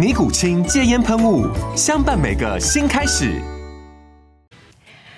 [0.00, 1.46] 尼古清戒烟喷雾，
[1.76, 3.38] 相伴每个新开始。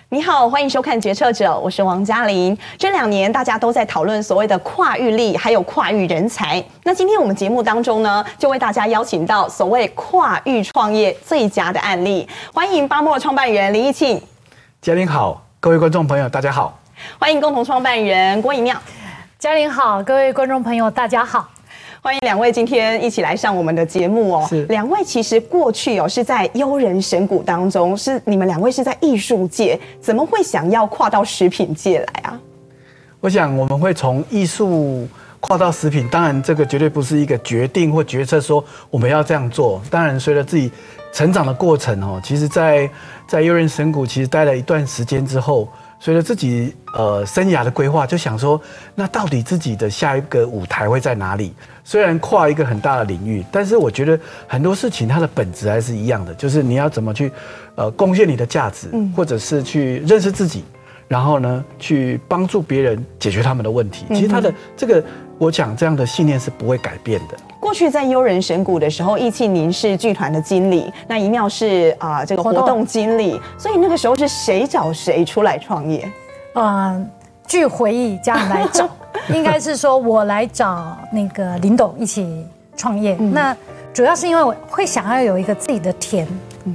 [0.08, 2.58] 你好，欢迎收看《决策者》，我是王嘉玲。
[2.76, 6.60] 这两年大家都在讨论所谓的跨域力，还有跨域人才。
[6.82, 12.28] 那今天我们节目当中呢，就为大家邀请到所谓跨域创业最佳的案例。
[12.52, 14.20] 欢迎巴莫创办人林义庆。
[14.80, 16.76] 嘉玲好，各位观众朋友大家好。
[17.20, 18.76] 欢迎共同创办人郭一妙。
[19.38, 21.51] 嘉玲好，各位观众朋友大家好。
[22.04, 24.44] 欢迎两位今天一起来上我们的节目哦。
[24.48, 32.40] 是，两位其实过去哦是在悠人神谷当中，是你们两位是在艺术界，怎么会想要跨到食品界来啊？
[33.20, 35.06] 我想我们会从艺术
[35.38, 39.80] 跨到食品，当然这个绝对不是一个决定或决策，说我们要这样做。
[39.88, 40.72] 当然随着自己
[41.12, 42.90] 成长的过程哦，其实在
[43.28, 45.68] 在悠人神谷其实待了一段时间之后。
[46.04, 48.60] 随着自己呃生涯的规划，就想说，
[48.92, 51.54] 那到底自己的下一个舞台会在哪里？
[51.84, 57.30] 虽然跨一个很大的领域，但是我觉得很多事情它的本质还是一样的，就是你要怎么去
[57.74, 60.64] 呃贡献你的价值，或者是去认识自己，
[61.08, 64.06] 然后呢去帮助别人解决他们的问题。
[64.10, 65.02] 其实他的这个，
[65.38, 67.36] 我讲这样的信念是不会改变的。
[67.58, 76.10] 过去在悠人神谷的时候，义庆您是剧团的经理，那一妙是啊、呃、这个活动经理，所以那个时候是谁找谁出来创业？
[76.54, 77.08] 嗯，
[77.46, 78.88] 据回忆，家人来找，
[79.34, 82.46] 应该是说我来找那个林董一起
[82.76, 83.16] 创业。
[83.20, 83.56] 嗯、那
[83.92, 86.26] 主要是因为我会想要有一个自己的田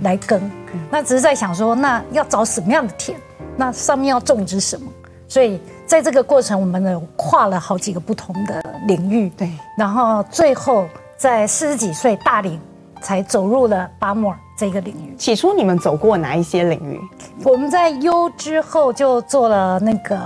[0.02, 0.40] 来耕，
[0.74, 3.18] 嗯、那只是在想说，那要找什么样的田？
[3.56, 4.92] 那上面要种植什么？
[5.28, 5.60] 所以。
[5.88, 10.86] 在这个过程，我们呢跨了好几个不同的领域，对，然后最后
[11.16, 12.60] 在四十几岁大龄
[13.00, 15.16] 才走入了巴莫尔这个领域。
[15.16, 17.00] 起初你们走过哪一些领域？
[17.46, 20.18] 我们在优之后就做了那个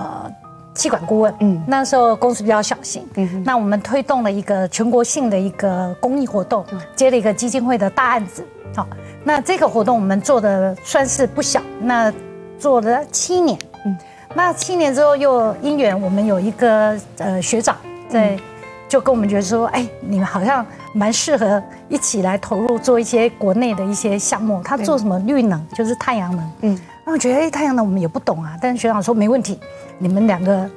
[0.73, 6.65] 企管顾问，嗯，那时候公司比较小型，嗯哼，那我们推动了一个全国性的一个公益活动，
[6.95, 8.45] 接了一个基金会的大案子，
[8.75, 8.87] 好，
[9.23, 12.13] 那这个活动我们做的算是不小，那
[12.57, 13.97] 做了七年，嗯。
[14.33, 17.75] 那七年之后又因缘，我们有一个呃学长
[18.07, 18.39] 在，
[18.87, 24.61] 就跟我们觉得说，哎，你们好像蛮适合一起来投入做一些国内的一些项目。
[24.63, 26.51] 他做什么绿能，就是太阳能。
[26.61, 29.59] 嗯，那我觉得哎，太阳能我们也不懂啊，但是学长说没问题，
[29.97, 30.69] 你们两个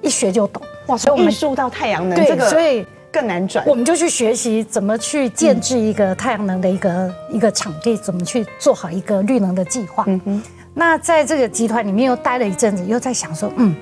[0.00, 0.62] 一学就懂。
[0.86, 3.64] 哇，所以我们艺术到太阳能这个，所以更难转。
[3.66, 10.04] 我们就去学习怎么去建置一个太阳能的一个一个场地，怎么去做好一个绿能的计划。
[10.06, 10.42] 嗯哼。
[10.74, 13.74] 那在这个集团里面又待了一阵子，又在想说，嗯，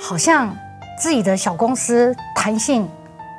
[0.00, 0.52] 好像
[0.98, 2.88] 自己的小公司弹性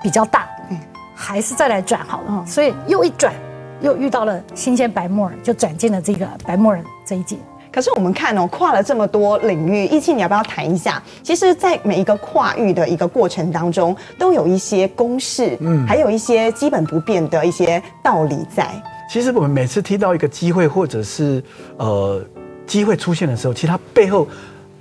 [0.03, 0.80] 比较大，嗯，
[1.16, 2.25] 还是再来转好了。
[2.30, 3.34] 嗯，所以又一转，
[3.81, 7.38] 又遇到了新鲜白木耳，就转进了这个白木耳这一届。
[7.75, 11.03] 可是我们看哦，跨了这么多领域，一庆你要不要谈一下？
[11.22, 18.72] 其实，在每一个跨域的一个过程当中，都有一些公式，嗯，还有一些基本不变的一些道理在。
[19.09, 21.44] 其实我们每次听到一个机会，或者是
[21.75, 22.25] 呃。
[22.66, 24.28] 机会出现的时候，其实它背后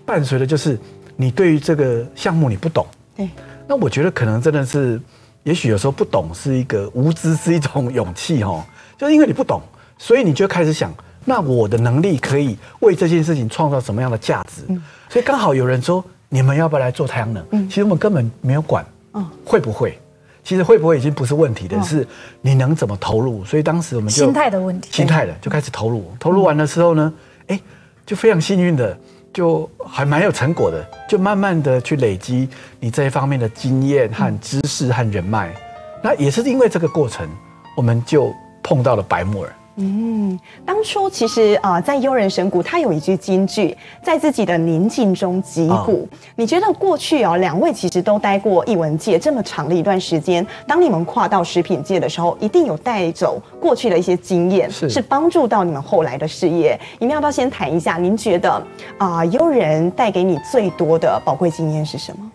[0.06, 0.78] 伴随的就是
[1.16, 2.86] 你对于这个项目你不懂。
[3.14, 3.28] 对，
[3.66, 4.98] 那我觉得可能真的是，
[5.42, 8.64] 也许有时候不懂是一个无知，是一种 勇气哦。
[8.96, 9.60] 就是因为你不懂，
[9.98, 14.62] 所以你就开始想，那我的能力可以为这件事情创造什么样的价值？
[14.68, 17.44] 嗯，所以刚好有人说，你们要不要来做太阳能？
[17.52, 18.84] 嗯，其实我们根本没有管，
[19.14, 19.98] 嗯，会不会？
[20.42, 22.06] 其实会不会已经不是问题的，是
[22.42, 23.42] 你能怎么投入。
[23.46, 26.12] 所以当时我们就心态的问题，心态的就开始投入。
[26.20, 27.12] 投入完的时候呢？
[27.46, 27.58] 哎，
[28.04, 28.94] 就非常幸运的，
[29.32, 32.46] 就还蛮有成果的，就慢慢的去累积
[32.78, 35.54] 你这一方面的经验和知识和人脉。
[36.02, 37.26] 那也是因为这个过程，
[37.74, 38.30] 我们就
[38.62, 39.50] 碰到了白木耳。
[39.76, 46.08] 嗯，当初其实啊、呃，在悠人神谷，他有一句金句，在自己的宁静中击鼓。
[46.10, 56.78] 哦、你觉得过去哦，两位其实都待过艺文界这么长的一段时间，当你们跨到食品界的时候，一定有带走过去的一些经验，是是帮助到你们后来的事业。
[57.00, 57.96] 你们要不要先谈一下？
[57.96, 58.62] 您觉得
[58.98, 62.30] 啊，优、呃、人带给你最多的宝贵经验是什么？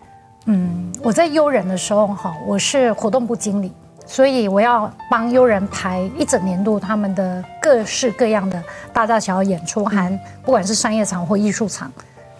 [0.46, 3.72] 嗯，我在悠人的时候哈，我是活动部经理。
[4.10, 8.60] 所以我要帮悠人排一整年度他们的各式各样的
[8.92, 11.88] 大大小小演出，含不管是商业场或艺术场，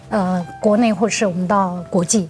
[0.09, 2.29] 呃，国内或是我们到国际。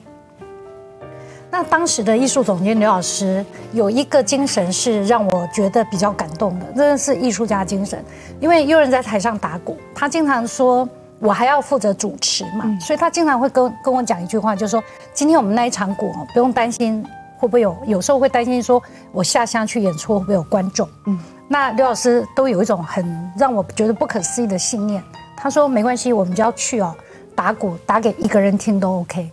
[1.49, 3.43] 那当时的艺术总监刘老师
[3.73, 7.99] 有一个精神是让我觉得比较感动的，真的是艺术家精神。
[8.39, 10.87] 因为悠人在台上打鼓，他经常说
[11.17, 14.83] 我还要负责主持嘛，所以他经常会跟跟我讲一句话，就是说
[15.15, 17.03] 今天我们那一场鼓不用担心。
[17.41, 17.75] 会不会有？
[17.87, 18.79] 有时候会担心说，
[19.11, 20.87] 我下乡去演出会不会有观众？
[21.07, 21.17] 嗯，
[21.47, 25.03] 那刘老师都有一种很让我觉得不可思议的信念。
[25.35, 26.95] 他说没关系，我们就要去哦，
[27.35, 29.31] 打鼓打给一个人听都 OK，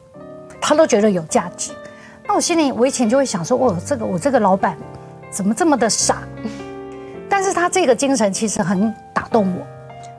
[0.58, 1.72] 他都觉得有价值。
[2.26, 4.74] 那我心里我以前就会想说，哦，这个我这个老板
[5.30, 6.22] 怎么这么的傻？
[7.28, 9.66] 但是他这个精神其实很打动我。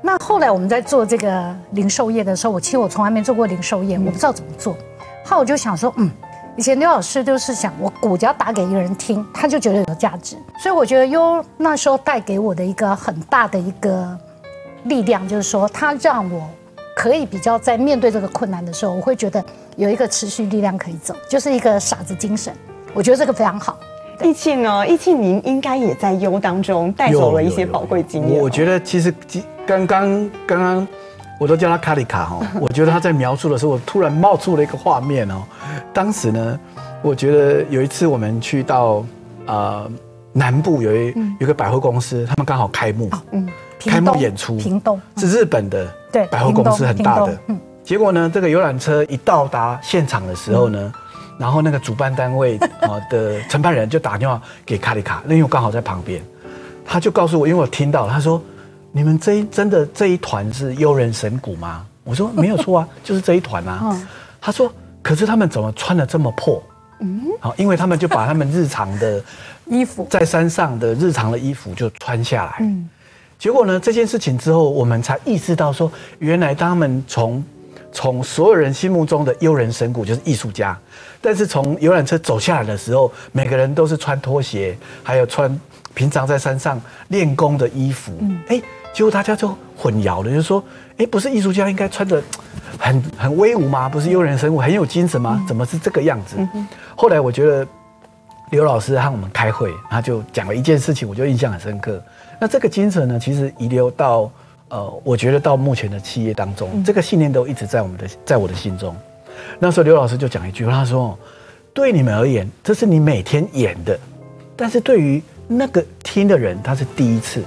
[0.03, 4.73] 那后来我们在做这个零售业的时候，我其实我从来没做过零售业，我不知道怎么做。
[5.25, 6.11] 后来我就想说，嗯。
[6.59, 10.35] 以前刘老师就是想，我鼓只要打给一个人听，他就觉得有价值。
[10.61, 14.05] 所以我觉得优那时候带给我的一个很大的一个
[14.83, 16.45] 力量，就是说他让我
[16.97, 19.41] 可以比较在面对这个困难的时候，我会觉得
[19.77, 22.53] 有一个持续力量可以走，就是一个傻子精神。
[22.93, 23.79] 我觉得这个非常好。
[24.21, 24.85] 义庆呢？
[24.85, 28.37] 义庆，您应该也在优当中带走了一些宝贵经验。
[28.37, 29.13] 我觉得其实
[29.65, 30.87] 刚刚刚刚。
[31.39, 35.41] 我都叫他卡里卡哈， 我觉得他在描述的时候，我突然冒出了一个画面哦。
[35.93, 36.59] 当时呢，
[37.01, 39.03] 我觉得有一次我们去到
[39.45, 39.89] 呃
[40.33, 43.47] 南部有一有一个百货公司，他们刚好开幕，嗯，
[43.79, 50.93] 开幕演出，屏东是日本的对百货公司很大的，嗯，结果呢，这个游览车一到达现场的时候呢，
[51.39, 56.21] 然后那个主办单位啊 的承办人就打电话给卡里卡，那因为我刚好在旁边，
[56.85, 58.41] 他就告诉我，因为我听到他说。
[58.91, 61.85] 你们这一真的这一团是幽人神鼓吗？
[62.03, 63.95] 我说没有错啊， 就是这一团啊。
[64.41, 64.71] 他说，
[65.01, 66.61] 可是他们怎么穿的这么破？
[67.01, 69.21] 嗯，好，因为他们就把他们日常的
[69.67, 72.55] 衣服在山上的日常的衣服就穿下来。
[72.61, 72.89] 嗯，
[73.37, 77.43] 结果呢，这件事情之后，我们才意识到说，原来他们从
[77.91, 80.77] 从所有人心目中的幽人神鼓就是艺术家，
[81.21, 85.59] 但是从游览车走下来的时候，每个人都是穿拖鞋，还有穿
[85.93, 88.11] 平常在山上练功的衣服。
[88.19, 88.61] 嗯，哎。
[88.99, 90.61] 结果大家就混淆了，就是说，
[90.97, 92.21] 哎，不是艺术家应该穿得
[92.77, 93.87] 很很威武吗？
[93.87, 95.41] 不是悠然神鼓很有精神吗？
[95.47, 96.35] 怎么是这个样子？
[96.97, 97.65] 后来我觉得
[98.51, 102.03] 刘老师和我们开会，他就讲了一件事情，我就印象很深刻。
[102.41, 104.29] 那这个精神呢，其实遗留到
[104.67, 108.93] 呃，我觉得到目前的企业当中，这个信念都一直在我们的在我的心中。
[109.59, 111.17] 那时候刘老师就讲一句话，他说
[111.73, 113.97] ：“对你们而言，这是你每天演的，
[114.57, 117.41] 但是对于那个听的人，他是第一次。”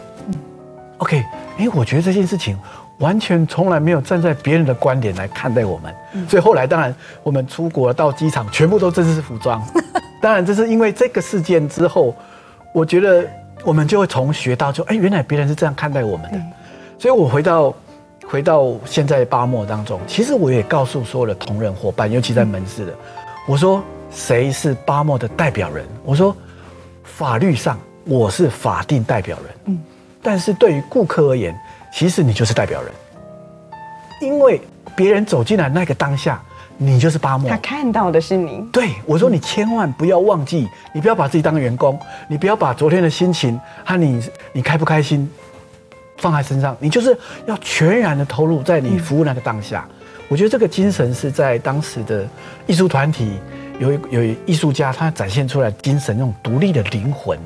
[0.99, 1.21] OK，
[1.59, 2.59] 哎，我觉得这件事情
[2.99, 9.63] 完全从来没有站在别人的观点来看待我们，嗯、所以后来当然我们出国到机场全部都正式服装。
[10.21, 12.15] 当然这是因为这个事件之后，
[12.73, 13.29] 我觉得
[13.65, 16.39] 我们就会从学到就哎，原来别人是这样看待我们的。
[16.39, 16.53] 嗯、
[16.99, 17.75] 所以我回到
[18.25, 22.95] 回到现在八莫当中，其实我也告诉所有的同仁伙伴，尤其在门市的，
[23.49, 25.85] 我说谁是八莫的代表人？
[26.05, 26.37] 我说
[27.03, 29.55] 法律上我是法定代表人。
[29.65, 29.79] 嗯。
[30.23, 31.53] 但是对于顾客而言，
[31.93, 32.93] 其实你就是代表人，
[34.21, 34.61] 因为
[34.95, 36.41] 别人走进来那个当下，
[36.77, 37.51] 你就是巴莫。
[37.51, 38.65] 他看到的是你。
[38.73, 41.99] 对，我说你千万不要忘记，你不要把自己当员工，
[42.29, 45.29] 你不要把昨天的心情和你你开不开心
[46.19, 49.85] 放在身上，你就是要全然的投入在你服务那个当下。
[50.29, 52.25] 我觉得这个精神是在当时的
[52.67, 53.33] 艺术团体
[53.81, 57.37] 有有艺术家他展现出来精神那种独立的灵魂，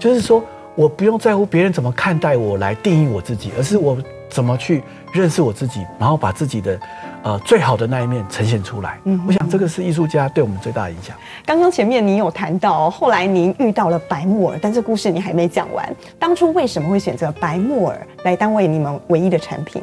[0.00, 0.44] 就是说。
[0.74, 3.96] 我不用在乎别人怎么看待我来定义我自己，而是我
[4.28, 6.80] 怎么去认识我自己，然后把自己的
[7.22, 8.98] 呃最好的那一面呈现出来。
[9.04, 11.16] 嗯，我想这个是艺术家对我们最大的影响。
[11.46, 15.88] 刚刚前面您有谈到，后来您遇到了白木耳，但这故事你还没讲完。
[16.18, 19.80] 当初为什么会选择白木耳来当为你们唯一的产品？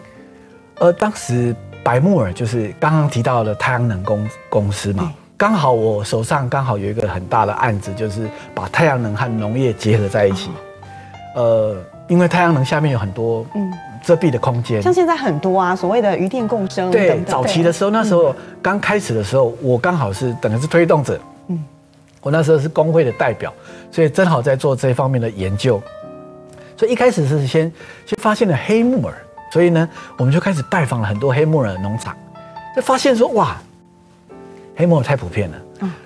[0.79, 5.13] 呃，当时白木耳就是刚刚提到的太阳能公公司嘛。
[5.37, 10.51] 刚好我手上刚好有一个很大的案子，就是把太阳能和农业结合在一起。
[11.35, 13.71] 呃，因为太阳能下面有很多嗯。
[14.03, 16.89] 遮蔽的空间，像现在很多啊，所谓的渔电共生。
[16.89, 21.19] 对，早期的时候，那时候刚开始的时候，我刚好是等于是推动者，
[21.49, 21.63] 嗯，
[22.19, 23.53] 我那时候是工会的代表，
[23.91, 25.79] 所以正好在做这方面的研究。
[26.75, 27.71] 所以一开始是先
[28.07, 29.13] 先发现了黑木耳，
[29.53, 32.17] 所以呢，我们就开始拜访了很多黑木耳的农场，
[32.75, 33.55] 就发现说哇，
[34.75, 35.57] 黑木耳太普遍了。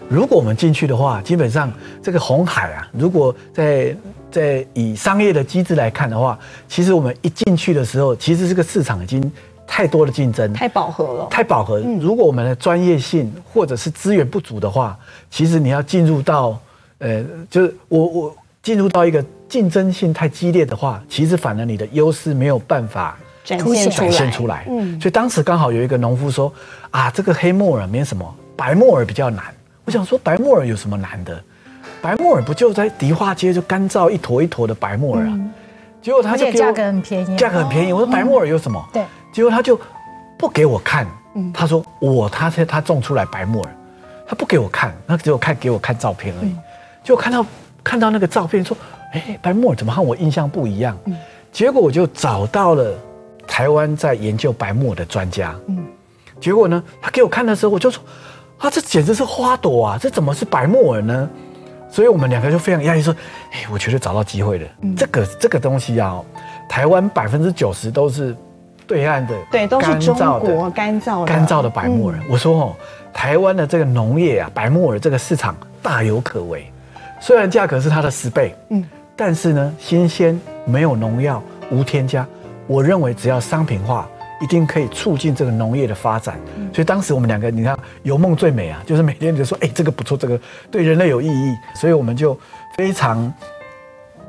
[0.10, 1.72] 如果我们进去的话，基本上
[2.04, 3.96] 这个红海啊，如果在
[4.36, 6.38] 在以商业的机制来看的话，
[6.68, 9.32] 其实我们一进去的时候，其实这个市场已经
[9.66, 11.80] 太多的竞争，太饱和了，太饱和。
[12.02, 15.00] 如果我们的专业性或者是资源不足的话，
[15.32, 16.60] 其实你要进入到
[16.98, 24.66] 呃，就是我我进入到一个竞争性太激烈的话，其实反而你的优势没有办法展现展现出来。
[24.68, 26.52] 嗯，所以当时刚好有一个农夫说
[26.92, 29.46] 啊，这个黑木耳没什么，白木耳比较难。
[29.86, 31.42] 我想说白木耳有什么难的？
[32.06, 35.32] 白木耳不就在迪化街就干燥一坨一坨的白木耳啊？
[35.32, 35.52] 嗯、
[36.04, 37.92] 结果他就价格很便宜，价格很便宜。
[37.92, 38.80] 我说白木耳有什么？
[38.94, 39.04] 对。
[39.34, 39.80] 结果他就
[40.38, 41.08] 不给我看。
[41.52, 43.76] 他说我他他种出来白木耳，
[44.28, 46.56] 他不给我看，他只有看给我看照片而已。
[47.04, 47.44] 就看到
[47.84, 48.78] 看到那个照片说，
[49.12, 50.96] 哎，白木耳怎么和我印象不一样？
[51.52, 52.94] 结果我就找到了
[53.48, 55.56] 台湾在研究白木耳的专家。
[56.40, 58.04] 结果呢，他给我看的时候，我就说。
[58.58, 59.98] 啊，这简直是花朵啊！
[60.02, 61.30] 这怎么是白木耳呢？
[61.96, 63.16] 所以我们两个就非常压抑，说
[63.54, 64.68] ：“哎，我觉得找到机会了。
[64.82, 66.22] 嗯、这个这个东西啊，
[66.68, 68.36] 台湾百分之九十都是
[68.86, 72.18] 对岸的，对，都是中国干燥的干燥的白木耳。
[72.18, 72.76] 嗯”我说：“哦，
[73.14, 76.70] 台湾的这个农业啊，白木耳这个市场大有可为。
[77.22, 78.84] 虽然价格是它的十倍，嗯，
[79.16, 82.28] 但是呢，新鲜，没有农药，无添加。
[82.68, 84.06] 我认为只要商品化。”
[84.42, 86.38] 一定可以促进这个农业的发展，
[86.74, 87.75] 所以当时我们两个，你看
[88.06, 92.40] 有梦最美啊，就是每天就说，哎，这个不错，这个对人类有意义，所以我们就
[92.78, 93.34] 非常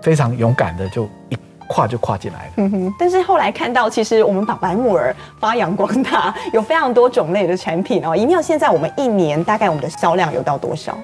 [0.01, 1.37] 非常勇敢的就一
[1.69, 2.53] 跨就跨进来了。
[2.57, 8.17] 嗯哼，但是后来看到，其实我们把白木耳发扬光大，有非常多种类的产品哦。
[8.17, 10.97] 营庙现在我们一年大概我们的销量有到多少？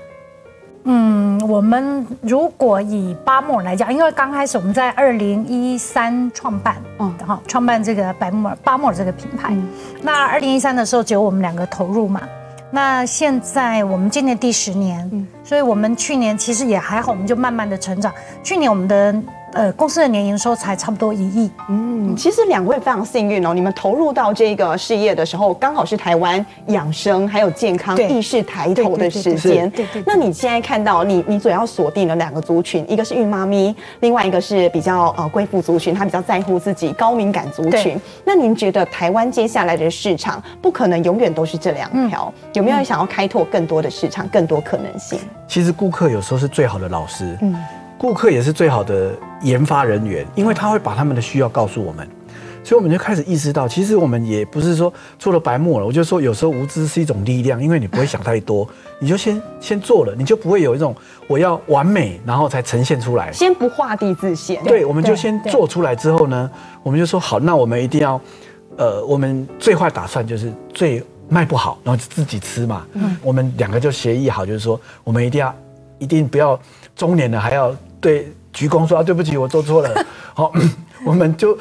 [0.84, 9.48] 嗯，我们如果以巴木耳来讲，因为刚开始我们在二零一三创办，嗯，好，创办这个白木耳巴木耳这个品牌。
[9.50, 9.68] 嗯、
[10.00, 12.22] 那二零一三的时候只有我们两个投入嘛。
[12.72, 18.12] 那现在我们今年第十年，嗯，所以我们去年其实也还好，我们就慢慢的成长。
[18.42, 19.22] 去年我们的。
[19.52, 21.50] 呃，公司的年营收才差不多一亿。
[21.68, 29.70] 嗯，其实两位非常幸运哦，你们投入到这个事业的时候，刚好是台湾养生还有健康意识抬头的时间。
[29.70, 30.02] 对对。
[30.06, 38.00] 那你现在看到你，你主要锁定了两个族群，一个是孕妈咪，另外一个是比较呃贵妇族群，她比较在乎自己高敏感族群。
[38.24, 42.32] 那您觉得台湾接下来的市场不可能永远都是这两条？
[42.36, 45.18] 嗯、有没有想要开拓更多的市场，更多可能性？
[45.46, 47.36] 其实顾客有时候是最好的老师。
[47.42, 47.54] 嗯。
[47.98, 52.08] 顾客也是最好的研发人员，因为他会把他们的需要告诉我们，
[52.64, 58.68] 所以我们就开始意识到，其实我们也不是说做了白目了，我就说有时候无知是一种力量，因为你不会想太多，
[58.98, 60.94] 你就先先做了，你就不会有一种
[61.28, 64.62] 我要完美，然后才呈现出来，先不画地自限。
[64.64, 66.50] 对，我们就先做出来之后呢，
[66.82, 68.20] 我们就说好，那我们一定要，
[68.76, 72.84] 呃，我们最坏打算就是最卖不好，然后自己吃嘛。
[72.94, 75.54] 嗯，我们两个就协议好，就是说我们一定要，
[75.98, 76.58] 一定不要
[76.96, 77.74] 中年了还要。
[78.00, 80.06] 对，鞠躬说啊，对不起，我做错了。
[80.34, 80.52] 好，
[81.06, 81.56] 我们就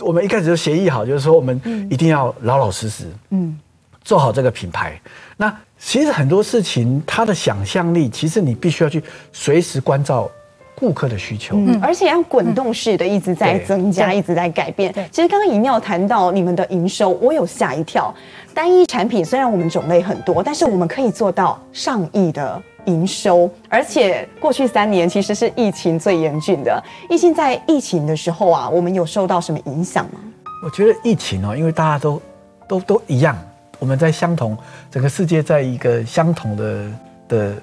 [0.00, 3.56] 我们一开始就协议好，就是说我们一定要老老实实，嗯，
[4.02, 5.00] 做好这个品牌。
[5.36, 9.00] 那其实很多事情，它的想象力，其实你必须要去
[9.32, 10.28] 随时关照
[10.74, 14.92] 顾客的需求，嗯，而且要滚动式的一直在增加，一直在改变。
[15.12, 18.12] 其实刚刚尹妙谈到你们的营收，我有吓一跳。
[18.52, 22.60] 单一产品虽然我们种类很多，但是我们可以做到上亿的。
[22.86, 26.82] 营收，而且过去三年其实是疫情最严峻的。
[27.08, 30.20] 疫情在疫情的时候啊，我们有受到什么影响吗？
[30.64, 32.22] 我觉得疫情哦，因为大家都
[32.68, 33.36] 都都一样，
[33.78, 34.56] 我们在相同
[34.90, 36.90] 整个世界在一个相同的
[37.28, 37.54] 的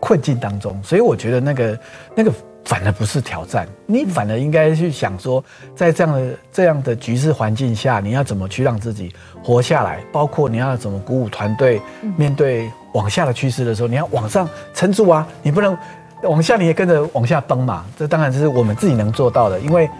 [0.00, 1.78] 困境当中，所以我觉得那个
[2.16, 2.32] 那个
[2.64, 5.42] 反而不是挑战，你反而应该去想说，
[5.76, 9.12] 在这样的这样的局势环境下，你要怎么去让自己
[9.42, 11.80] 活下来，包括你要怎么鼓舞团队
[12.16, 12.70] 面对。
[12.92, 15.26] 往下的趋势的时候，你要往上撑住啊！
[15.42, 15.76] 你不能
[16.22, 17.84] 往下，你也跟着往下崩嘛。
[17.96, 19.90] 这当然是我们自己能做到的，因为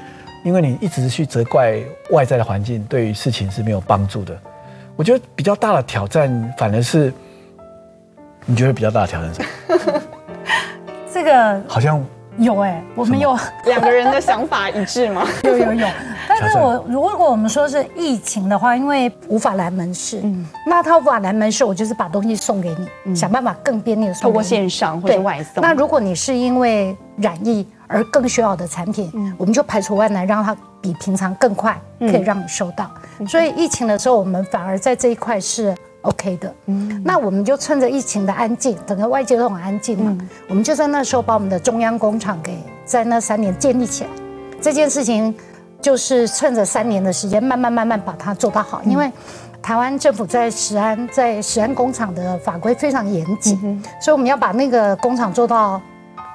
[0.44, 1.78] 因为你一直去责怪
[2.10, 4.36] 外在的环境，对于事情是没有帮助的。
[4.96, 7.12] 我觉得比较大的挑战，反而是
[8.46, 10.00] 你觉得比较大的挑战是什么？
[11.12, 12.04] 这个好像。
[12.40, 13.36] 有哎、欸，我们有。
[13.66, 15.26] 两个人的想法一致吗？
[15.44, 15.86] 有 有有，
[16.26, 25.62] 但是我如果我们说是疫情的话，因为无法来门市，嗯，那他无法来门市，我就是把东西送给你，嗯、想办法更便利的送透过线上或者外送。
[25.62, 32.90] 那如果你是因为染疫而更需要的产品，嗯，我们就排除万难，让它比平常更快，可以让你收到。
[33.18, 35.74] 嗯、所以疫情的时候，我们反而在这一块是。
[36.02, 44.10] OK 的，嗯，那我们就趁着疫情的安静，整个外界都很安静嘛，嗯、我们就在那时候把我们的中央工厂给在那三年建立起来，
[44.60, 45.34] 这件事情
[45.80, 48.82] 就是趁着三年的时间，慢慢慢慢把它做到好。
[48.84, 49.10] 因为
[49.60, 55.80] 台湾政府在石安在石安工厂的法规非常严谨，所以我们要把那个工厂做到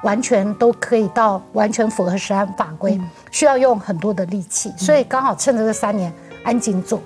[0.04, 3.00] 完全都可以到完全符合石安法规，
[3.32, 4.72] 需要用很多的力气。
[4.78, 7.00] 所以刚好趁着这三年安静做，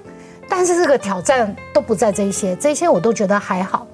[0.49, 3.85] 但是这个挑战都不在这一些，这些我都觉得还好。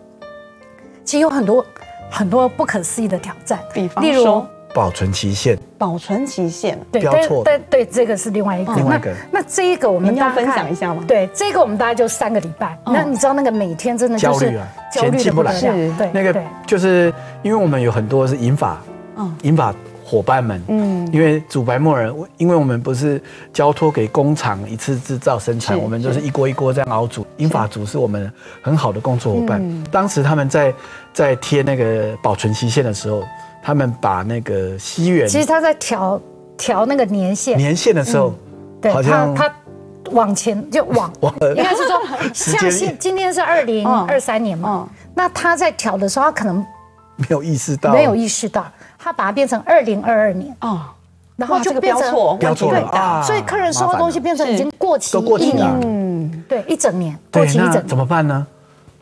[1.03, 1.63] 其实有很多。
[2.07, 8.73] 很多不可思议的挑战，比方说保存期限，保存期限，对，但但，对对，这个是另外一个。
[8.75, 11.03] 另外一个，那这一个我们要分享一下吗？
[11.07, 12.77] 对，这个我们大概就三个礼拜。
[12.85, 18.79] 那你知道那个每天真的焦虑啊，前进不来，对，那个就是因为我们有很多是银发，
[19.17, 19.73] 嗯，银发。
[20.05, 23.19] 伙伴们，嗯，因为煮白木耳，因为我们不是
[23.51, 26.21] 交托给工厂一次制造生产，我们就是。
[26.25, 27.25] 一锅一锅这样熬煮。
[27.37, 28.31] 英法族是我们
[28.63, 29.83] 很好的工作伙伴。
[29.91, 30.73] 当时他们在
[31.13, 33.23] 在贴那个保存期限的时候，
[33.63, 36.19] 他们把那个西元，其实他在调
[36.57, 38.33] 调那个年限，年限的时候，
[38.81, 39.55] 对，他他
[40.11, 41.11] 往前就往，
[41.55, 42.01] 应该是说
[42.33, 46.57] 像今今天是二零二三年嘛，那他在调的时候，他可能
[47.17, 48.65] 没有意识到，没有意识到。
[49.05, 50.51] 他把它变成二零二二年。
[50.61, 50.81] 哦，
[51.35, 58.47] 然后就变成标错了啊，所以客人收的东西变成已经过期一年，嗯，对，一整年过期一整年，怎么办呢？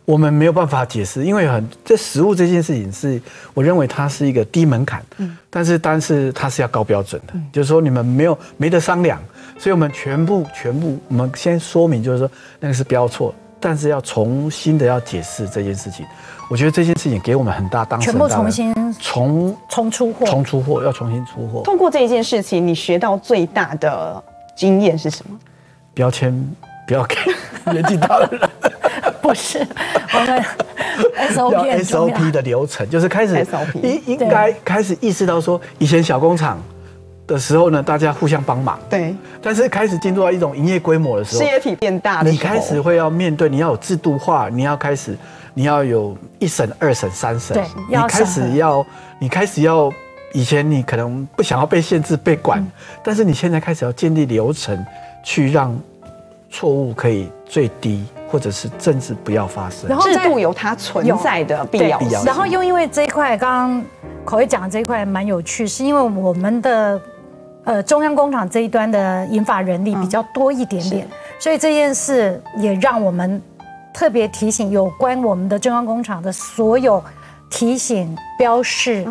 [0.03, 3.21] 我们没有办法解释，因为很这食物这件事情是，
[3.53, 9.17] 我认为它是一个低门槛，嗯，但是但是它是要高标准的，就是说你们没有没得商量，
[9.57, 12.29] 所以我们全部全部我们先说明，就是说
[12.59, 16.05] 那个是标错，但是要重新的要解释这件事情。
[16.49, 21.61] 我觉得这件事情给我们很大当时全部重新重重出货，重出货要重新出货。
[21.63, 24.21] 通过这一件事情，你学到最大的
[24.55, 25.37] 经验是什么？
[25.93, 26.33] 标签
[26.87, 27.15] 不要给
[27.71, 28.49] 年纪大的人，
[29.21, 29.65] 不是
[30.13, 30.43] 我们
[31.33, 33.45] SOP SOP 的流程，就是开始
[33.81, 36.61] 应应该开始意识到说，以前小工厂
[37.25, 39.15] 的时候呢，大家互相帮忙，对。
[39.41, 45.17] 但是开始进入到一种营业规模的时候，事业体变大的时候，你开始会要面对，你要有制度化，你要开始。
[45.55, 48.85] 你要有一审、二审、三审，对，你开始要，
[49.19, 49.91] 你开始要，
[50.33, 52.71] 以前你可能不想要被限制、被管，嗯、
[53.03, 54.83] 但是你现在开始要建立流程，
[55.23, 55.79] 去让
[56.49, 59.87] 错误可以最低，或者是政治不要发生。
[59.87, 62.23] 然后制度有它存在的必要性。
[62.25, 63.85] 然后又因为这一块，刚刚
[64.25, 66.99] 口译讲的这一块蛮有趣，是因为我们的
[67.63, 73.39] 呃中央工厂这一端的引发人力比较多一点点，嗯、所以这件事也让我们。
[73.93, 77.01] 特别提醒有关我们的中央工厂的所有
[77.49, 79.05] 提醒标示，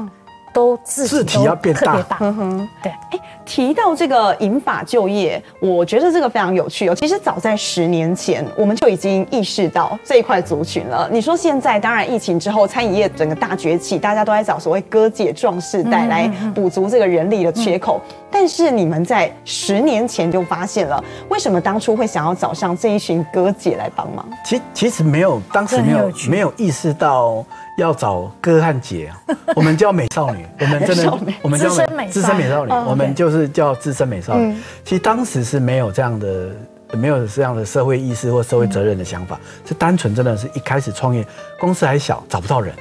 [0.53, 2.05] 都字体，要变大。
[2.21, 2.93] 嗯哼，对。
[3.11, 6.95] 哎，提到这个银发就业，我觉得这个非常有趣哦。
[6.95, 11.09] 其实早在十年前，我们就已经意识到这一块族群了。
[11.11, 18.01] 你说现在，当然疫情之后，餐饮业整个大崛起，大家都在找所谓哥姐壮世代来补足这个人力的缺口。
[18.31, 24.27] 但是你们在十年前就发现了，为什么当初会想要找上这一群哥姐来帮忙？
[24.45, 27.45] 其其实没有，当时没有没有意识到。
[27.83, 29.13] 要找哥和姐，
[29.57, 34.55] 我们叫美少女，我们真的，我们叫美资深美少女，我们就是叫资深美少女。
[34.85, 36.51] 其实当时是没有这样的，
[36.93, 41.27] 没有这样的社会意识或社会责任的想法，是单纯真的是一开始创业，
[41.59, 42.73] 公司还小，找不到人。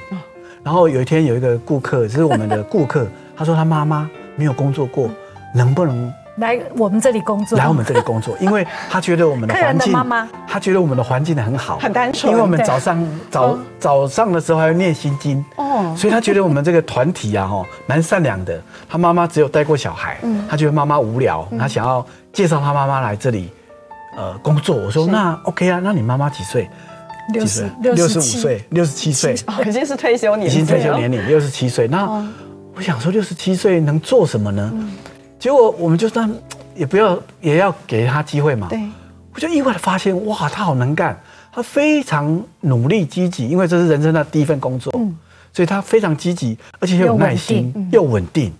[0.62, 5.10] 然后有一天有一个顾客，就是我们的顾客，他说他妈妈没有工作过，
[5.54, 6.12] 能不能？
[6.36, 9.92] 来我们这里工作，来我们这里工作， 因为他觉得我们的环境，
[10.48, 12.30] 他觉得我们的环境很好，很单纯。
[12.30, 18.60] 因为我们早上早早上的时候还要念心经，哦，所以他觉得我们这个团体啊，哈，蛮善良的。
[18.88, 20.18] 他妈妈只有带过小孩，
[20.48, 23.50] 他觉得妈妈无聊，他想要介绍他妈妈来这里，
[24.16, 24.76] 呃，工作。
[24.76, 26.68] 我说那 OK 啊，那你妈妈几岁？
[27.32, 27.70] 六岁？
[27.82, 31.86] 六十五岁，六十七岁，已经是退休年，已经退休年龄，六十七岁。
[31.86, 32.08] 那
[32.74, 34.72] 我想说，六十七岁能做什么呢？
[35.42, 36.32] 结果我们就算
[36.76, 38.68] 也不要，也要给他机会嘛。
[38.70, 38.80] 对，
[39.34, 41.20] 我就意外的发现，哇，他好能干，
[41.52, 45.18] 他非常努力积极，因为这是人生的第一份工作，嗯，
[45.52, 48.52] 所以他非常积极，而且又有耐心，又稳定。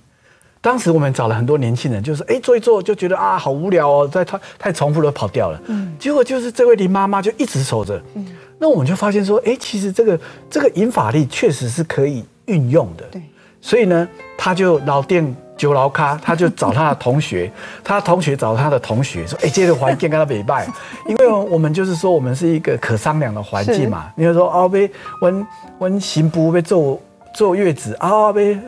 [0.60, 5.62] 当时我们找了很多年轻人，就是哎做一做就觉得啊好无聊哦，在太太重复了跑掉了。
[5.68, 8.02] 嗯，结果就是这位林妈妈就一直守着。
[8.14, 8.26] 嗯，
[8.58, 10.18] 那我们就发现说，哎，其实这个
[10.50, 13.04] 这个引法力确实是可以运用的。
[13.12, 13.22] 对，
[13.60, 15.32] 所以呢，他就老店。
[15.62, 17.48] 酒楼咖，他就找他的同学，
[17.84, 20.66] 他同学找他的同学说：“哎、欸，这个环境跟他比拜，
[21.06, 24.06] 因为我们就是说，我们是一个可商量的环境嘛。
[24.16, 25.46] 你就说哦，被温
[25.78, 27.00] 温行不被坐
[27.32, 28.58] 坐月子啊，被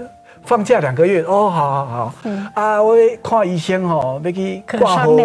[0.44, 5.16] 放假两个月哦，好好好，嗯、啊，我看医生哦，被去挂号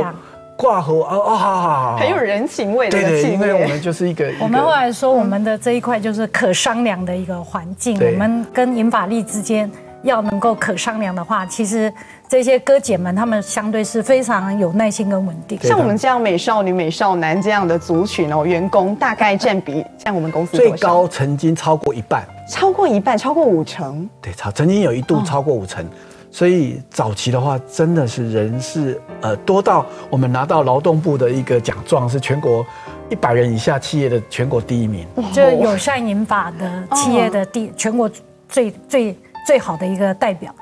[0.57, 2.99] 挂号哦哦，好好好，很有人情味的。
[2.99, 9.69] 对，对对，因为我们就是一个， 我们后来说，我们的这一块就是可商量的一个环境，我们跟银法力之间。
[10.03, 11.91] 要能够可商量的话，其实
[12.27, 15.59] 这些哥姐们，他们相对是非常有耐心跟稳定。
[15.61, 24.09] 像我们这样美少女、美少男这样的族群哦，员工大概占比，像我们公司最高曾经超过一半，超过一半，超过五成。
[24.21, 25.83] 对，超曾经有一度超过五成。
[25.83, 25.89] 哦
[26.31, 32.63] 所以早期的话，真的是人是呃多到我们拿到劳动部的一个奖状，是全国
[33.09, 38.07] 一百人以下企业的全国第一名，就友善银法的企业的第全国
[38.47, 40.53] 最最最好的一个代表。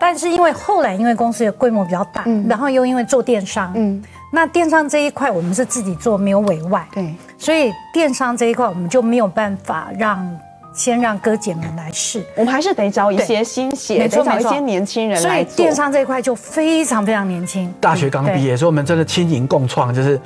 [0.00, 10.38] 但是因为后来因为公司的规模比较大，然后又因为做电商，嗯，那电商这一块我们是自己做，没有委外，对，所以电商这一块我们就没有办法让。
[10.74, 15.52] 先让哥姐们来试，我们还是得找一些新血，得找一些年轻人来做。
[15.52, 20.18] 所以电商这一块就非常非常年轻，大学刚毕业，所以我们真的青银共创，就是。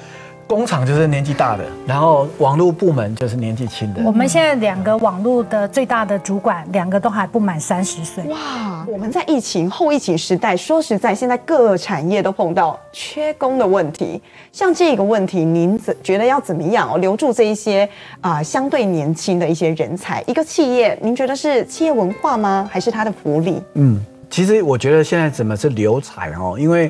[0.47, 4.01] 工厂就是年纪大的，然后网络部门就是年纪轻的。
[4.05, 8.23] 我们现在两个网络的最大的主管，两个都还不满三十岁。
[8.25, 8.87] 哇！
[8.89, 14.23] 我们在疫情后疫情时代，说实在，现在各产业都碰到缺工的问题。
[14.53, 17.83] 像这个问题，您怎觉得要怎么样哦，留住这一些
[18.21, 20.23] 啊、呃、相对年轻的一些人才？
[20.29, 22.71] 一个企业，您觉得是企业文化吗？
[22.73, 23.61] 还是它的福利？
[23.75, 26.89] 嗯，其实我觉得现在怎么是留才哦，因为。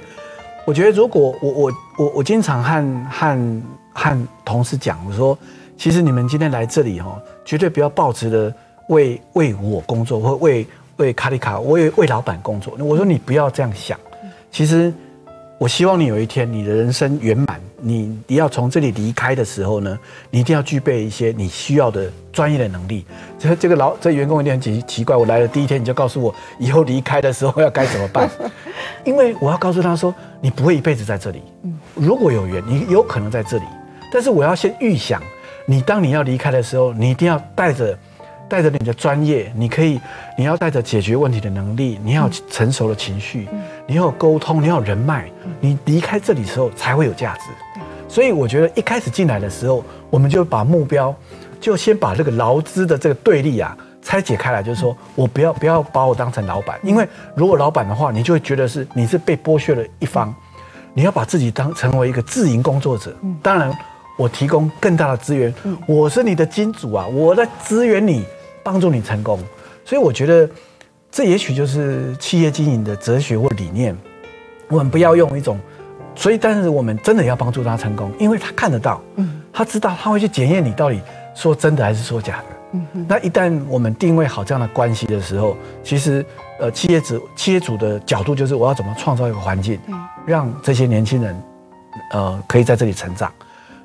[0.66, 3.62] 我觉得，如果我我我我经常和和
[3.94, 5.38] 和同事讲，我说，
[5.78, 8.52] 其实你们今天来这里哈，绝对不要抱持的
[8.88, 12.74] 为为我工作，或为为卡里卡，为为老板工作。
[12.80, 13.96] 我说你不要这样想，
[14.50, 14.92] 其实。
[15.58, 19.98] 我希望你有一天你的人生圆满，你你要从这里离开的时候呢，
[20.28, 23.06] 你一定要具备一些你需要的专业的能力。
[23.38, 28.28] 这这个老这员工有点奇奇怪，我来了第一天你就告诉我以后离开的时候要该怎么办？
[29.02, 31.42] 因为我要告诉他说，你不会一辈子在这里。
[31.94, 33.64] 如果有缘，你有可能在这里，
[34.12, 35.22] 但是我要先预想，
[35.66, 37.96] 你当你要离开的时候，你一定要带着。
[38.48, 40.00] 带着你的专业，你可以，
[40.38, 43.48] 你要带着解决问题的能力，你要成熟的情绪，
[43.88, 47.80] 你要有沟通，你要有人脉，你离开这里的时候才会有价值。
[48.08, 51.12] 所以我觉得一开始进来的时候，我们就把目标，
[51.60, 60.32] 就先把这个劳资的这个对立啊拆解开来，就是说我不要不要把我当成老板，因为如果老板的话，你就会觉得是你是被剥削的一方，
[60.94, 63.76] 你要把自己当成为一个自营工作者，当然
[64.16, 65.52] 我提供更大的资源，
[65.86, 68.24] 我是你的金主啊，我在支援你。
[68.66, 69.38] 帮助你成功，
[69.84, 70.50] 所以我觉得
[71.08, 73.96] 这也许就是企业经营的哲学或理念。
[74.66, 75.56] 我们不要用一种，
[76.16, 81.00] 所以但是我们真的要帮助他成功，因为他看得到，嗯，他知道他会去检验你到底
[81.32, 82.55] 说真的还是说假的。
[82.92, 86.24] 嗯，那一旦我们定位好这样的关系的时候，其实
[86.58, 89.78] 呃，企业主企业主的角度就是我要怎么创造一个环境，
[90.26, 91.42] 让这些年轻人
[92.12, 93.32] 呃可以在这里成长。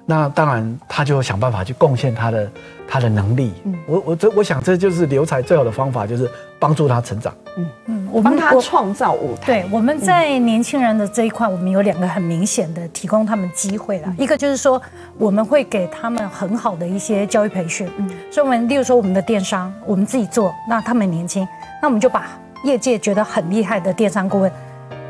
[0.06, 2.51] 那当然，他就想办法去贡献他的
[2.88, 3.54] 他的能力。
[3.63, 7.34] 嗯，我我这我想这就是留才最好的方法，就是帮助他成长。
[7.56, 9.45] 嗯嗯，我帮他创造舞台。
[9.45, 14.15] 对，我们在年轻人的这一块，我们有两个很明显的提供他们机会了。
[14.17, 14.82] 一个就是说，
[15.17, 17.89] 我们会给他们很好的一些教育培训。
[17.97, 21.47] 嗯，所以我们例如说我们的电商，我们自己做，那他们年轻，
[21.82, 24.52] 那我们就把业界觉得很厉害的电商顾问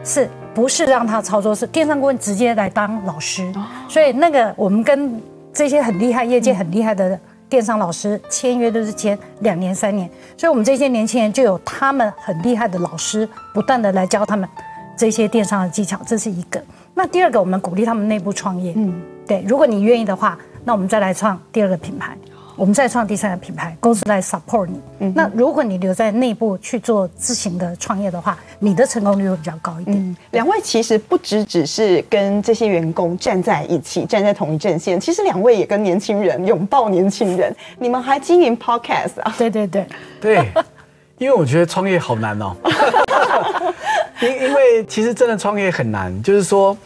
[0.03, 0.29] 是。
[0.53, 3.49] 不是让他操作，是电商顾问直接来当老师，
[3.87, 5.17] 所以那个我们跟
[5.53, 7.17] 这些很厉害、业界很厉害的
[7.51, 14.47] 电商老师签约都是签两年、三年，所以我们这些年轻人就有他们很厉害的老师，不断的来教他们
[14.97, 16.63] 这些电商的技巧，这是一个。
[16.93, 22.17] 那第二个，我们鼓励他们内部创业，嗯，对，如果你愿意的话，那我们再来创第二个品牌。
[22.55, 24.81] 我们再创第三个品牌，公司来 support 你。
[24.99, 29.97] 嗯，那如果你留在内部去做自行的创业的话，你的成功率会比较高一点。
[29.97, 37.55] 嗯，两位其实不只只是跟这些员工站在一起，站在同一阵线，其实两位也跟年轻人拥抱年轻人。
[37.79, 39.33] 你们还经营 podcast 啊？
[39.39, 39.85] 对对对
[40.19, 40.51] 对，
[41.17, 42.55] 因为我觉得创业好难哦。
[44.21, 46.77] 因因为其实真的创业很难，就是说。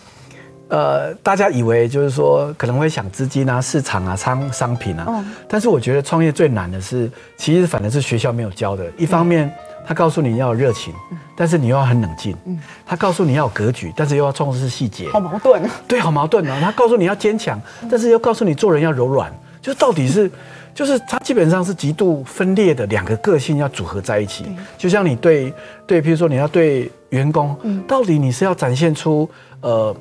[0.68, 8.84] 呃，大家以为就是说可能会想资金啊、市场啊、商商品啊，但是我觉得创业最难的是，其实反正是学校没有教的。
[8.98, 9.54] 一方面，
[9.86, 10.92] 他告诉你要有热情，
[11.38, 12.36] 但是你又要很冷静。
[12.84, 15.08] 他告诉你要有格局，但是又要重视细节。
[15.10, 15.70] 好矛盾啊！
[15.88, 16.60] 对，好矛盾啊！
[16.60, 19.32] 他告诉你要坚强，但是又告诉你做人要柔软。
[19.62, 20.30] 就到底是，
[20.74, 24.46] 就是他基本上是极度分裂的两个个性要组合在一起。
[24.80, 25.54] 就像你对
[25.86, 27.56] 对，譬如说你要对员工，
[27.88, 29.30] 到底你是要展现出
[29.62, 29.96] 呃。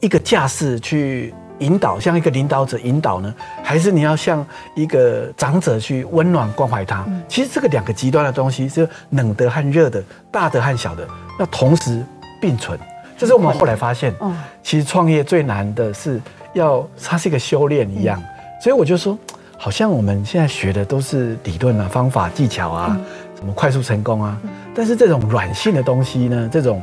[0.00, 7.04] 一个架势去引导，像一个领导者引导呢，还是你要像一个长者去温暖关怀他？
[7.28, 11.06] 其实这个两个极端的东西，是冷的和热的，大的和小的，
[11.40, 12.04] 要同时
[12.40, 12.78] 并存。
[13.16, 14.14] 这是我们后来发现，
[14.62, 16.20] 其实创业最难的是
[16.52, 18.22] 要它是一个修炼一样。
[18.62, 19.18] 所以我就说，
[19.56, 22.96] 好像我们现在学的都是理论啊、方法、技巧啊，
[23.34, 24.38] 什么快速成功啊，
[24.74, 26.82] 但是这种软性的东西呢，这种。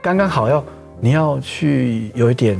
[0.00, 0.64] 刚刚好要
[1.00, 2.58] 你要去有一点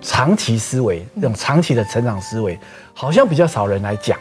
[0.00, 2.58] 长期思维，那种长期的成长思维，
[2.92, 4.18] 好像比较少人来讲，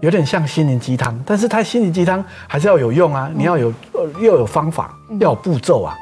[0.00, 3.72] 有点像心灵鸡汤，但是它心灵鸡汤还是要有用啊，你要有
[4.20, 5.96] 又有方法，要有步骤啊。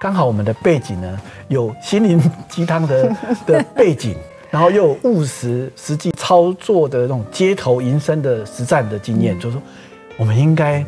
[0.00, 4.16] 刚好我们的背景呢，有心灵鸡汤的 的背景，
[4.50, 9.62] 然后又有务实、实际操作的那种街头营生的实战的经验，就是说，
[10.16, 10.84] 我们应该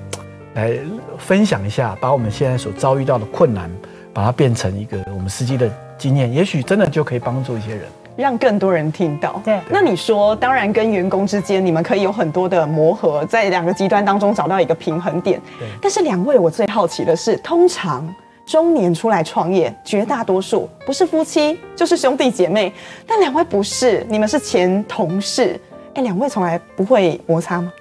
[0.55, 0.77] 来
[1.18, 3.70] 分享一下，把我们现在所遭遇到的困难，
[4.14, 7.83] 把它变成一个我们司机的经验，也许真的就可以帮助一些人，
[8.16, 9.42] 让更多人听到。
[9.44, 15.40] 对，那你说，当然跟员工之间，你们可以有很多的磨合，在两个极端当中找到一个平衡点。
[15.59, 18.09] 对，但是两位，我最好奇的是，通常。
[18.46, 22.70] 中年出来创业，绝大多数不是夫妻就是兄弟姐妹，
[23.07, 25.59] 但两位不是，你们是前同事。
[25.94, 27.72] 哎，两位从来不会摩擦吗？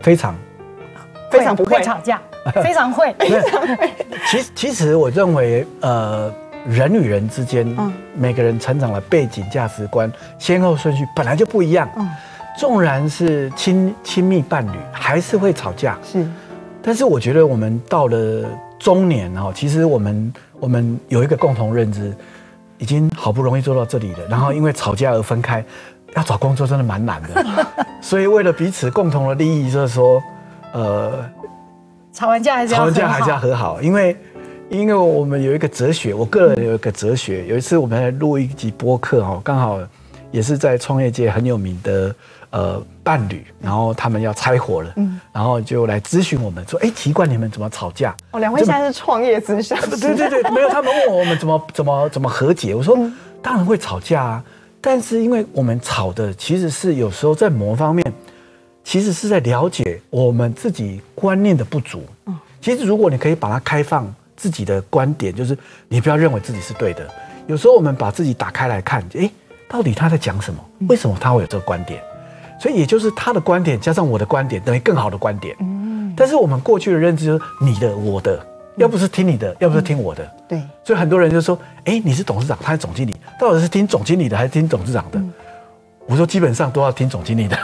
[0.00, 0.36] 非常，
[1.32, 2.22] 非常不会，会吵架，
[2.62, 3.14] 非常会。
[4.30, 6.32] 其实，其实我认为，呃，
[6.66, 11.88] 人与人之间，嗯，每个人成长的背景、价值观、先后顺序本来就不一样。
[11.96, 12.08] 嗯，
[12.58, 15.98] 纵然是亲亲密伴侣，还是会吵架。
[16.02, 16.26] 是，
[16.82, 18.44] 但是我觉得我们到了。
[18.78, 22.16] 中年哦，其实我们我们有一个共同认知，
[22.78, 25.64] 已经好不容易做到这里了，然后因为吵架而分开，
[26.14, 27.44] 要找工作真的蛮难的，
[28.00, 30.22] 所以为了彼此共同的利益，就是说，
[30.72, 31.28] 呃，
[32.18, 34.16] 吵完架还是要吵完架还是要和好，因为
[34.70, 39.78] 因为我们有一个哲学，我个人有一个哲学，有一次我们来录一集播客哦，刚好
[40.32, 42.12] 也是在创业界很有名的。
[42.50, 48.16] 呃，伴侣，然后他们要拆伙了，嗯，然后就来咨询我们说，哎，奇怪，你们怎么吵架？
[48.30, 54.44] 哦，两位现在是创业之商， 对对对，没有，他们问我们怎么怎么怎么和解，我说，嗯、当然会吵架啊，
[54.80, 58.12] 但是因为我们吵的其实是有时候在某方面，
[58.88, 65.54] 其实是在了解我们自己观念的不足，嗯，其实如果你可以把它开放自己的观点，就是
[65.88, 67.06] 你不要认为自己是对的，
[67.46, 69.30] 有时候我们把自己打开来看，诶，
[69.68, 70.64] 到底他在讲什么？
[70.88, 72.02] 为什么他会有这个观点？
[72.58, 75.54] 所以也就是他的观点加上我的观点等于更好的观点。
[75.60, 78.42] 嗯，但是我们过去的认知就是你的我的，
[78.76, 80.26] 要不是听你的，要不是听我的。
[80.48, 80.62] 对。
[80.82, 85.22] 所以很多人就说：“哎，你是董事长，他是总经理，到底是听总经理的还是听董事长的？”
[86.08, 87.58] 我说基本上都要听总经理的。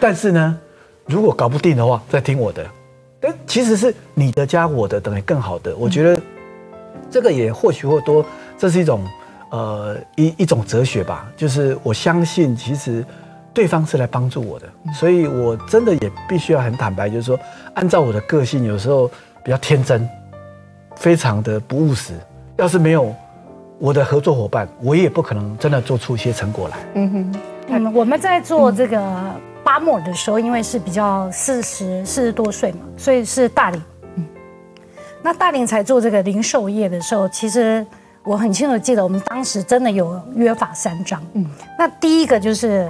[0.00, 0.58] 但是呢，
[1.06, 2.64] 如果搞不定的话，再听我的。
[3.20, 5.76] 但其实是你的加我的等于更好的。
[5.76, 6.20] 我觉得
[7.10, 8.24] 这个也或许或多，
[8.58, 9.04] 这是一种
[9.50, 11.30] 呃一一种哲学吧。
[11.36, 13.04] 就是我相信其实。
[13.56, 17.40] 对方是来帮助我的，所以我真的也必须要很坦白，就是说，
[17.72, 19.10] 按照我的个性，有时候
[19.42, 20.06] 比较天真，
[20.94, 22.12] 非常的不务实。
[22.58, 23.14] 要是没有
[23.78, 26.76] 我的合作伙伴，我也不可能真的做出一些成果来。
[26.96, 29.00] 嗯哼，嗯，我们在做这个
[29.66, 33.82] 巴莫的时候，因为是比较四十四十多岁嘛，所以是大龄。
[34.14, 34.24] 嗯，
[35.22, 37.84] 那大龄才做这个零售业的时候，其实
[38.22, 41.20] 我很清楚记得，我们当时真的有约法三章。
[41.32, 41.44] 嗯，
[41.76, 42.88] 那第一个就是。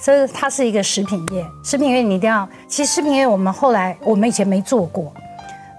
[0.00, 2.48] 所以它是一个食品业，食品业你一定要。
[2.68, 5.12] 其实食品业我们后来我们以前没做过，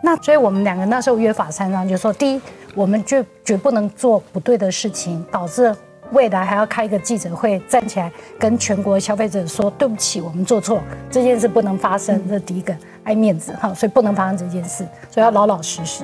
[0.03, 2.41] 那所以我们两个那时候约法三章，就是说第一，
[2.75, 5.73] 我们绝绝不能做不对的事情，导致
[6.11, 12.21] 未来还要开一个记者会，站起来跟全国消费者说对不起，我们做错，这件事不能发生。
[12.27, 16.03] 这是第一个，爱面子哈，所以不能发生这件事，所以要老老实实。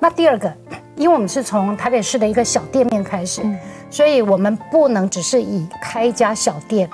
[0.00, 0.52] 那第二个，
[0.96, 3.42] 因为我们是从台北市的一个小店面开始，
[3.90, 6.88] 所以我们不能只是以开一家小店。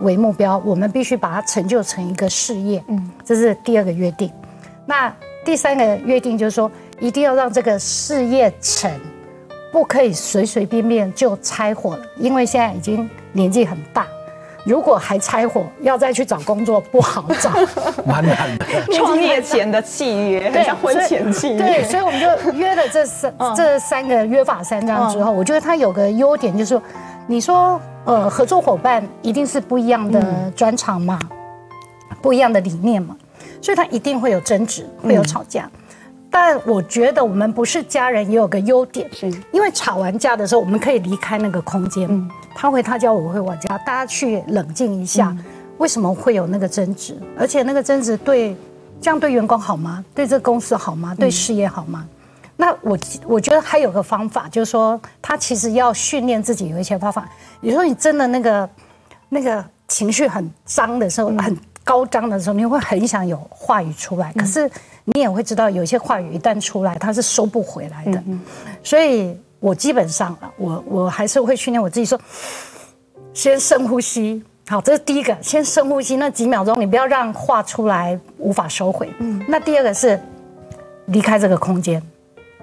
[0.00, 2.82] 为目标，我们必须把它成就成一个事业。
[2.88, 4.28] 嗯，这是第二个约定。
[4.84, 8.90] 那第三个约定就是说，一定要让这个事业成，
[9.74, 12.06] 不可以随随便便就拆伙了。
[12.16, 14.06] 因为现在已经年纪很大，
[14.64, 17.50] 如果还拆伙，要再去找工作不好找，
[18.06, 18.64] 蛮难的。
[18.92, 21.58] 创业前的契约，对，像婚前契约。
[21.58, 26.82] 对，所以我们就约了这三、 嗯、这三个约法三章之后，我觉得它有个优点就是说，
[27.26, 27.80] 你说。
[28.06, 30.22] 呃，合作伙伴一定是不一样的
[30.54, 33.16] 专长嘛，嗯、不一样的理念嘛，
[33.62, 35.62] 所以他一定会有争执，会有吵架。
[35.72, 35.80] 嗯、
[36.36, 45.44] 但我觉得我们不是家人，也有个优点，是因为吵完架的时候，我们可以离开那个空间，嗯、他回他家，我回我家，大家去冷静一下，嗯、
[45.78, 47.16] 为什么会有那个争执？
[47.38, 48.56] 而且那个争执对
[49.00, 50.04] 这样对员工好吗？
[50.12, 51.14] 对这个公司好吗？
[51.16, 52.04] 对事业好吗？
[52.04, 52.08] 嗯
[52.56, 57.28] 那我我觉得还有个方法，就是说他其实要训练自己有一些方法。
[57.60, 58.68] 比如说你真的那个
[59.28, 64.32] 那个情绪很脏的时候，很高涨的时候，你会很想有话语出来。
[64.32, 64.68] 可是
[65.04, 68.22] 你也会知道，有些话语一旦出来，它是收不回来的。
[68.82, 72.18] 所以我基本上我我还是会训练我自己说，
[73.32, 74.42] 先深呼吸。
[74.66, 79.10] 好，这是第一个，先深呼吸那几秒钟，你不要让话出来无法收回。
[79.46, 80.18] 那第二个是
[81.06, 82.02] 离开这个空间。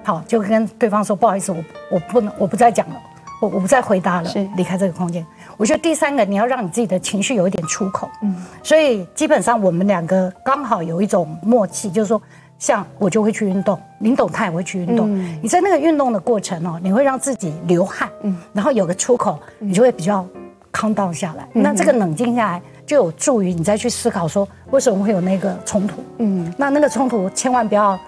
[0.04, 2.96] 好，就跟对方说不好意思，我我不能，我不再讲了，
[3.40, 5.24] 我我不再回答了，是离开这个空间。
[5.62, 8.10] 我觉得第三个，你要让你自己的情绪有一点出口。
[8.24, 12.20] 嗯，所以基本上我们两个刚好有一种默契，就是说，
[12.58, 15.08] 像我就会去运动，林董他也会去运动。
[15.16, 20.26] 嗯，你在那个运动的过程哦，你会让自己流汗，嗯，然后有个出口，你就会比较
[20.74, 21.48] calm down 下来。
[21.54, 26.04] 那这个冷静下来，就有助于你再去思考说，为什么会有那个冲突？
[26.18, 28.00] 嗯，那那个冲突千万不要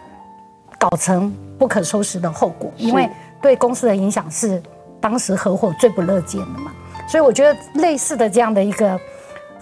[0.80, 3.08] 搞成不可收拾的后果，因为
[3.44, 4.60] 对公司的影响是
[5.00, 6.72] 当时合伙最不乐见的嘛。
[7.08, 9.00] 所以我觉得类似的这样的一个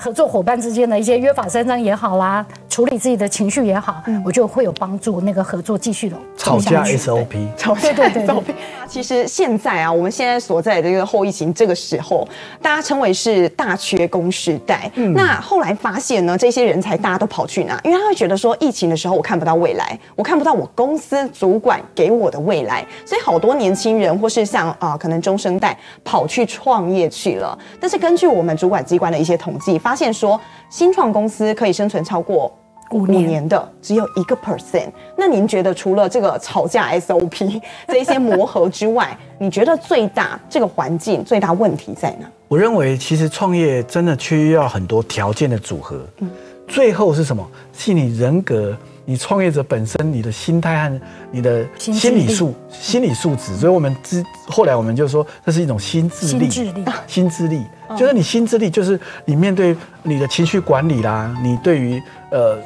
[0.03, 8.55] 合作伙伴之间的一些约法三章也好啦，处理自己的情绪也好，嗯、我觉得会有帮助，那个合作继续的吵架 SOP，吵架对对对对。
[8.87, 12.27] 其实现在啊，我们现在所在的这个后疫情这个时候，
[12.63, 14.89] 大家称为是大缺工时代。
[14.95, 17.79] 嗯，那后来发现呢，这些人才大家都跑去哪？
[17.83, 27.55] 因为他会觉得说，疫情的时候我看不到未来，我看不到我公司主管给我的未来，所以好多年轻人或是像啊、呃，可能中生代跑去创业去了。
[27.79, 32.51] 但是根据我们主管机关的一些统计，发现说新创公司可以生存超过
[32.91, 34.89] 五年的只有一个 percent。
[35.17, 42.25] 那您觉得除了这个吵架 SOP 这一些磨合之外，你觉得最大这个环境最大问题在哪？
[42.47, 46.06] 我认为其实创业真的需要很多条件的组合。
[46.17, 46.30] 嗯，
[46.67, 47.45] 最后是什么？
[47.73, 53.55] 是你人格，你创业者本身，你的心态和你的心理素心理素质。
[53.57, 57.63] 所以我们之后来我们就说，这是一种心智力，心智力，心智力。
[57.97, 62.57] 就是你心智力，就是你面对你的情绪管理啦，你对于呃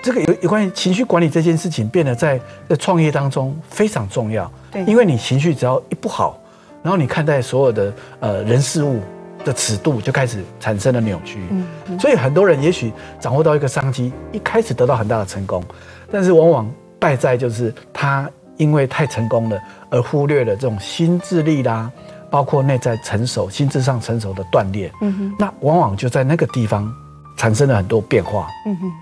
[0.00, 4.48] 这个有有关于情绪管理这件事情，变得在在创业当中非常重要。
[4.70, 6.38] 对，因为你情绪只要一不好，
[6.82, 9.00] 然后你看待所有的呃人事物
[9.48, 11.40] 的尺度就开始产生了扭曲。
[11.50, 15.64] 嗯，所以很多人也许掌握到一个商机，一开始得到很大的成功，
[16.12, 19.58] 但是往往败在就是他因为太成功了，
[19.90, 21.90] 而忽略了这种心智力啦。
[22.30, 26.94] 包括内在成熟、心智上成熟的锻炼，嗯哼，那往往就在那个地方
[27.38, 28.92] 产生了很多变化，嗯哼。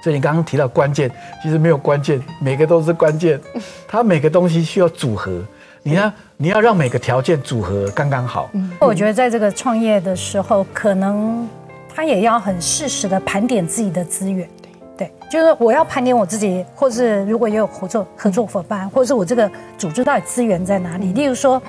[0.00, 1.10] 所以你刚刚提到关键，
[1.42, 3.40] 其实没有关键，每个都是关键，
[3.88, 5.42] 它每个东西需要组合。
[5.82, 8.48] 你要你要让每个条件组合刚刚好。
[8.52, 11.48] 嗯，我觉得在这个创业的时候，可能
[11.94, 14.48] 他也要很适时的盘点自己的资源，
[14.96, 21.12] 对，就是我要盘点我自己，或是如果也有合作合作伙伴，或者是我这个组织到底资源在哪里？
[21.12, 21.62] 例如说，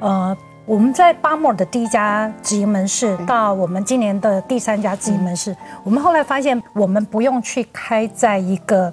[0.00, 0.36] 呃。
[0.64, 8.90] 我们在巴莫尔的第一家直营门市，到我们今年的第三家直营门市，我们后来发现，我们不用去开在一个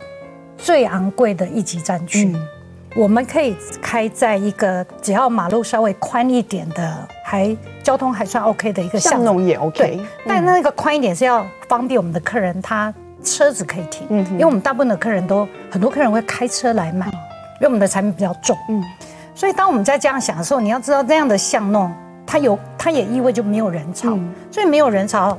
[0.58, 2.36] 最昂贵的一级战区，
[2.96, 9.78] 我们可以开在一个只要马路稍微宽一点的，还交通还算 OK 的一个巷弄也 OK。
[9.78, 18.84] 对，但那个宽一点是要方便我们的客人，他车子可以停，嗯，因为我们大部分的客人都很多客人会开车来买，因为我们的产品比较重，嗯。
[19.36, 21.90] 所以，当我们在这样想的时候，你要知道，这样的巷弄，
[22.26, 24.10] 它有，它也意味着没有人潮。
[24.10, 25.38] 嗯、所以，没有人潮，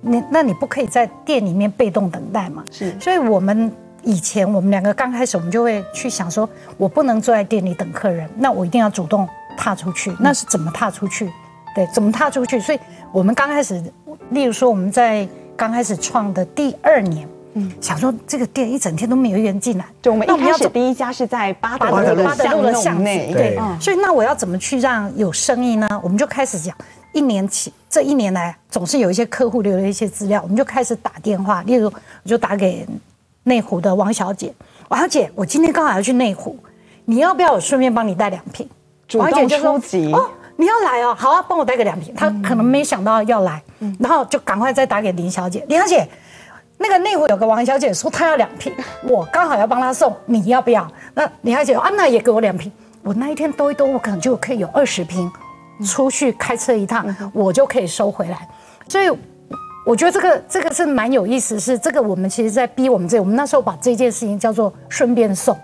[0.00, 2.64] 你那你不可以在店里面被动等待嘛？
[2.70, 2.98] 是。
[2.98, 3.70] 所以我们
[4.06, 10.14] 以前，我们两个刚开始，我们就会去想说，我不能坐在店里等客人，那我一定要主动踏出去。
[10.20, 11.28] 那是怎么踏出去？
[11.74, 12.60] 对，怎么踏出去？
[12.60, 12.78] 所以
[13.12, 13.82] 我们刚开始，
[14.30, 17.28] 例如说，我们在刚开始创的第二年。
[17.58, 25.88] 嗯，想说这个店一整天都没有人进来，对，我们一开始第一家是在八德路八德路的巷内，对，所以那我要怎么去让有生意呢？
[26.02, 26.76] 我们就开始讲，
[27.14, 32.86] 一年起，这一年来总是有一些客户留了一些资料，我们就开始打电话，例如我就打给
[33.46, 34.52] 内湖的王小姐，
[34.88, 36.58] 王小姐，我今天刚好要去内湖，
[37.04, 38.68] 你要不要我顺便帮你带两瓶？
[39.14, 39.74] 王小姐就说
[40.12, 42.12] 哦，你要来哦，好啊，帮我带个两瓶。
[42.16, 43.62] 她可能没想到要来，
[44.00, 46.06] 然后就赶快再打给林小姐，林小姐。
[46.78, 50.86] 那个内湖有个王小姐说她要两瓶，我刚好要帮她送，你要不要？
[51.14, 52.70] 那李小姐说啊，那也给我两瓶。
[53.02, 55.30] 我那一天兜一兜，我可能就可以有二十瓶，
[55.86, 58.48] 出去开车一趟，我就可以收回来。
[58.88, 59.08] 所以
[59.86, 65.56] 我觉得这个这个是蛮有意思，是这个我们其实在逼我们这，我们那时候把这件事情叫做顺便送。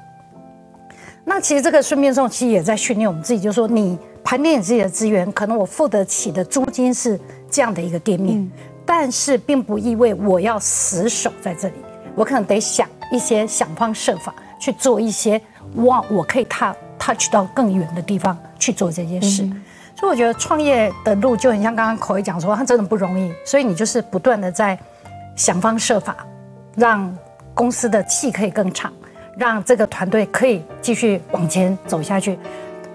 [1.25, 7.19] 那其实这个顺便送，其实也在训练我们自己，就是说你盘点你自己的资源，可能我付得起的租金是
[7.51, 8.49] 这样的一个店面。
[8.87, 11.75] 但是并不意味我要死守在这里，
[12.15, 15.41] 我可能得想一些想方设法去做一些
[15.77, 19.43] 哇我可以踏 touch 到更远的地方去做这件事。
[19.43, 19.63] 嗯、
[20.03, 23.33] 所以我觉得创业的路就很像刚刚口译讲说，它真的不容易。
[23.45, 24.77] 所以你就是不断的在
[25.37, 26.27] 想方设法，
[26.75, 27.17] 让
[27.55, 28.93] 公司的气可以更长，
[29.37, 32.37] 让这个团队可以继续往前走下去。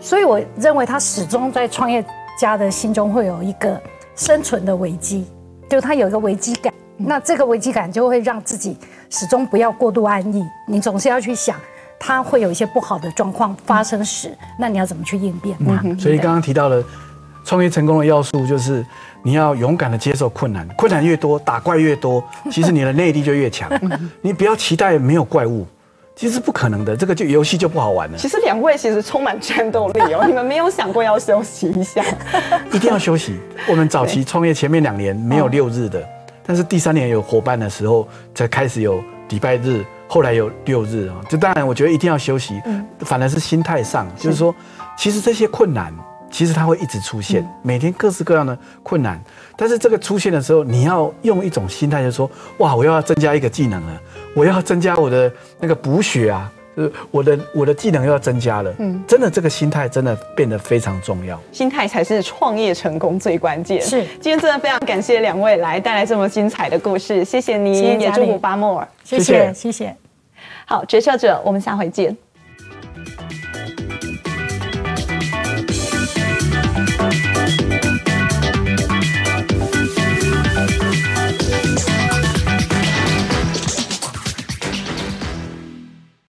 [0.02, 2.04] 所以我认为他始终在创业
[2.38, 3.82] 家的心中会有一个
[4.14, 5.26] 生存的危机。
[5.70, 8.78] 就他有一个危机感，那这个危机感就会让自己
[9.10, 10.46] 始终不要过度安逸。
[10.68, 11.56] 你总是要去想，
[12.00, 15.82] 它会有一些不好的状况发生时，那你要怎么去应变它？
[16.00, 16.84] 所以刚刚提到了
[17.44, 18.86] 创业成功的要素，就是
[19.24, 23.70] 你要勇敢的接受困难，困难越多，打怪越多， 其实你的内力就越强。
[24.22, 25.66] 你不要期待没有怪物。
[26.16, 28.18] 其实不可能的，这个就游戏就不好玩了。
[28.18, 32.04] 其实两位其实充满战斗力哦， 你们没有想过要休息一下？
[32.74, 33.38] 一定要休息。
[33.70, 36.04] 我们早期创业前面两年没有六日的，
[36.44, 41.16] 但是第三年有伙伴的时候才开始有礼拜日，后来有六日啊。
[41.30, 42.62] 就当然我觉得一定要休息，
[43.00, 44.54] 反而是心态上，就是说，
[44.98, 45.94] 其实这些困难。
[46.30, 49.18] 其实它会一直出现，每天各式各样的困难，
[49.56, 54.02] 但是这个出现的时候，你要用一种心态，就是说，哇，我要增加一个技能了，
[54.36, 63.82] 我要增加我的那个补血啊，就是我的我的技能又要增加了，嗯，真的这个心态真的变得非常重要，心态才是创业成功最关键。
[63.82, 69.52] 是，今天真的非常感谢两位来带来这么精彩的故事，谢谢你，也祝福巴莫尔，谢谢。
[69.56, 69.96] 谢谢。
[70.68, 72.16] 好，决策者，我们下回见。